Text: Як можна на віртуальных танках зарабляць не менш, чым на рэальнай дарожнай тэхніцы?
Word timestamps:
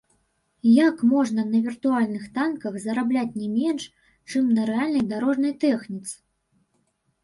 Як 0.87 0.95
можна 1.11 1.43
на 1.49 1.59
віртуальных 1.65 2.25
танках 2.39 2.73
зарабляць 2.87 3.29
не 3.45 3.53
менш, 3.57 3.83
чым 4.33 4.43
на 4.59 4.69
рэальнай 4.75 5.09
дарожнай 5.17 5.53
тэхніцы? 5.69 6.15